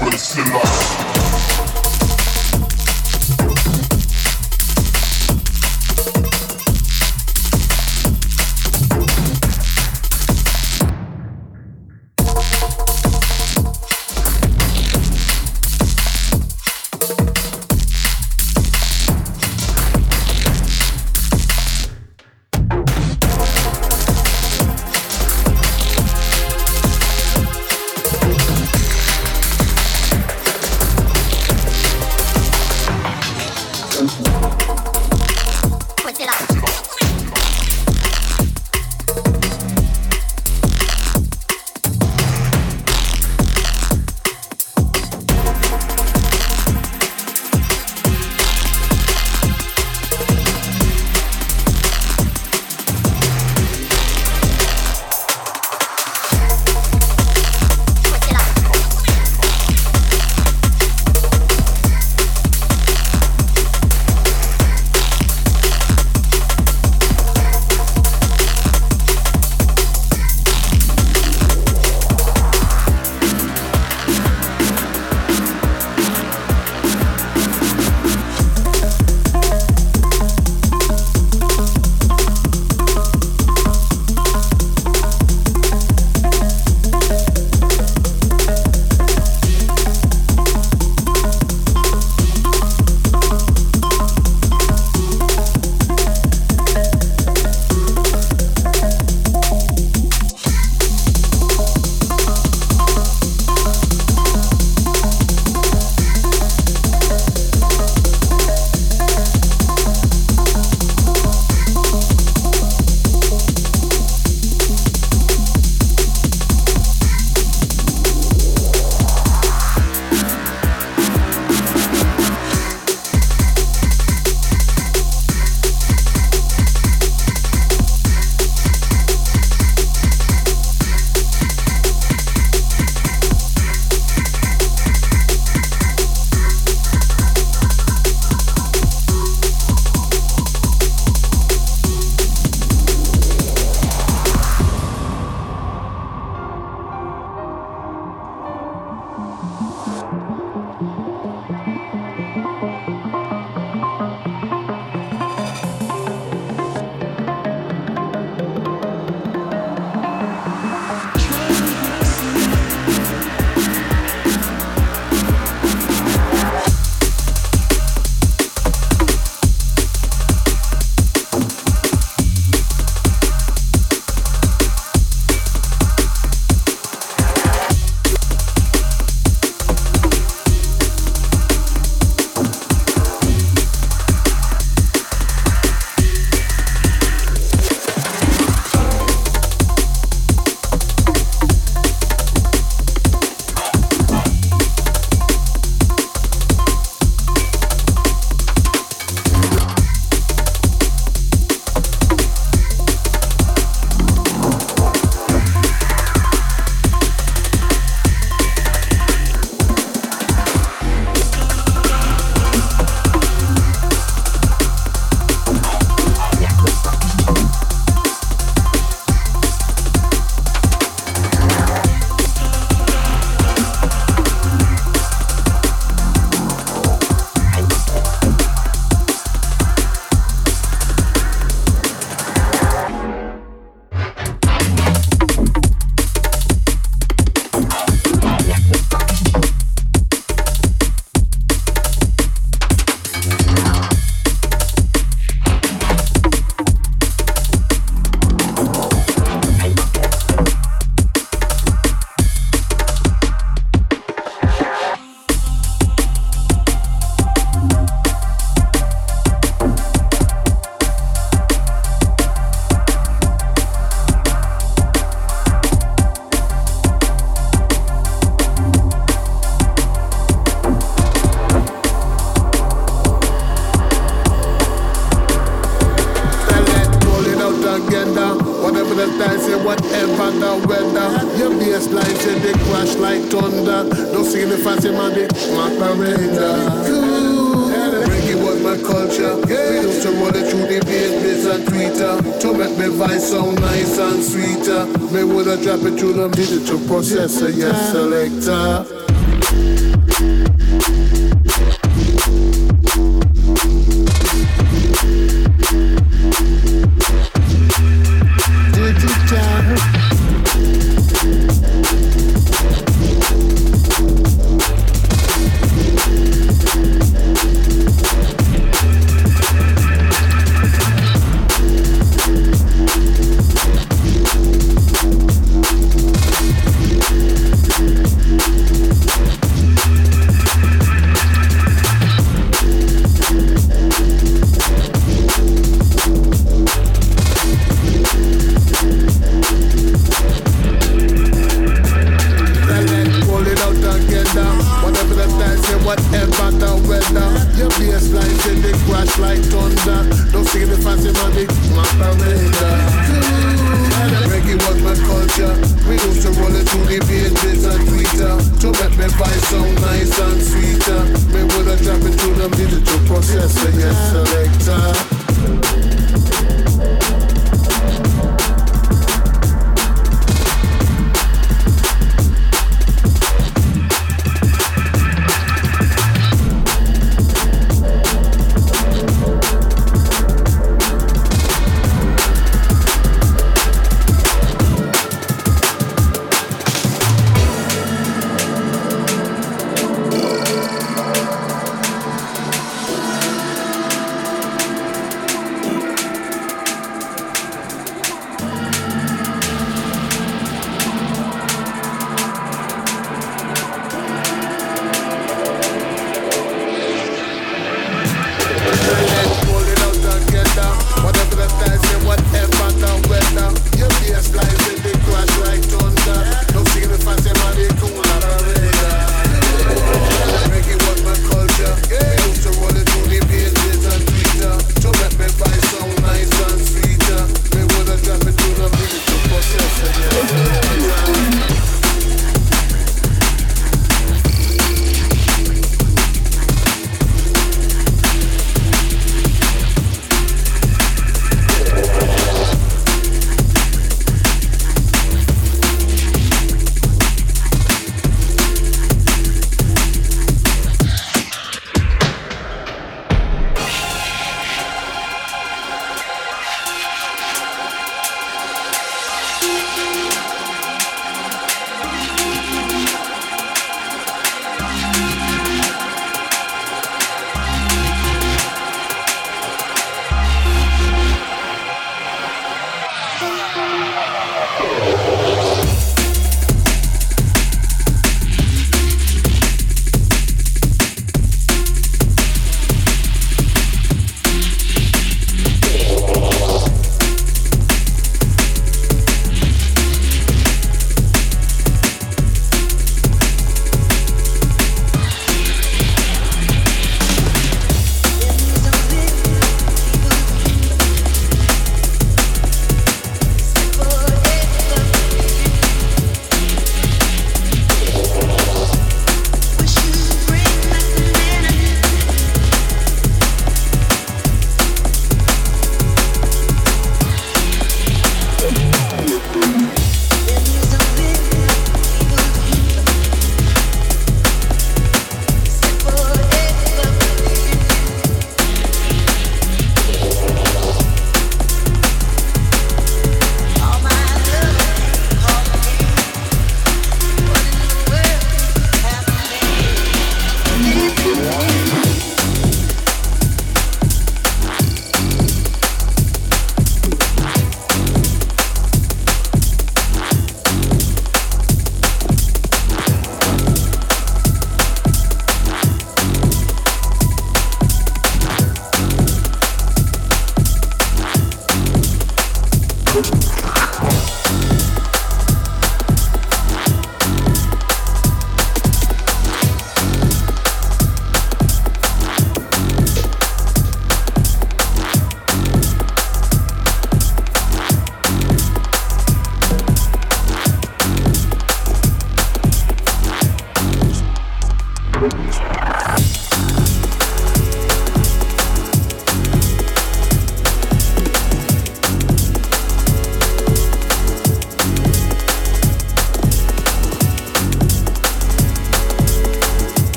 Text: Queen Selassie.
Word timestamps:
Queen 0.00 0.16
Selassie. 0.16 1.09